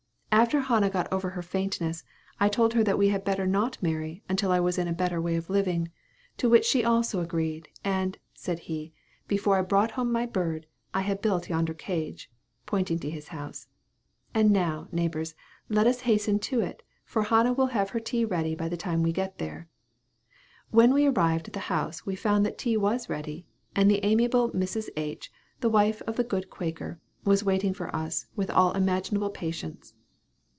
After 0.33 0.61
Hannah 0.61 0.89
got 0.89 1.11
over 1.11 1.31
her 1.31 1.41
faintness, 1.41 2.05
I 2.39 2.47
told 2.47 2.73
her 2.73 2.85
that 2.85 2.97
we 2.97 3.09
had 3.09 3.25
better 3.25 3.45
not 3.45 3.77
marry, 3.83 4.23
until 4.29 4.49
I 4.51 4.61
was 4.61 4.77
in 4.77 4.87
a 4.87 4.93
better 4.93 5.21
way 5.21 5.35
of 5.35 5.49
living; 5.49 5.91
to 6.37 6.47
which 6.49 6.63
she 6.65 6.85
also 6.85 7.19
agreed. 7.19 7.67
And," 7.83 8.17
said 8.33 8.59
he, 8.59 8.93
"before 9.27 9.57
I 9.57 9.61
brought 9.61 9.91
home 9.91 10.09
my 10.09 10.25
bird, 10.25 10.67
I 10.93 11.01
had 11.01 11.21
built 11.21 11.49
yonder 11.49 11.73
cage" 11.73 12.31
pointing 12.65 12.97
to 12.99 13.09
his 13.09 13.27
house; 13.27 13.67
"and 14.33 14.51
now, 14.51 14.87
neighbors, 14.93 15.35
let 15.67 15.85
us 15.85 15.99
hasten 16.01 16.39
to 16.39 16.61
it; 16.61 16.81
for 17.03 17.23
Hannah 17.23 17.53
will 17.53 17.67
have 17.67 17.89
her 17.89 17.99
tea 17.99 18.23
ready 18.23 18.55
by 18.55 18.69
the 18.69 18.77
time 18.77 19.03
we 19.03 19.11
get 19.11 19.37
there." 19.37 19.67
When 20.71 20.93
we 20.93 21.07
arrived 21.07 21.47
at 21.49 21.53
the 21.53 21.59
house 21.67 22.05
we 22.05 22.15
found 22.15 22.45
that 22.45 22.57
tea 22.57 22.77
was 22.77 23.09
ready; 23.09 23.45
and 23.75 23.91
the 23.91 24.03
amiable 24.05 24.49
Mrs. 24.51 24.87
H., 24.95 25.29
the 25.59 25.69
wife 25.69 26.01
of 26.07 26.15
the 26.15 26.23
good 26.23 26.49
Quaker, 26.49 27.01
was 27.25 27.43
waiting 27.43 27.73
for 27.73 27.93
us, 27.93 28.27
with 28.35 28.49
all 28.49 28.71
imaginable 28.71 29.29
patience. 29.29 29.93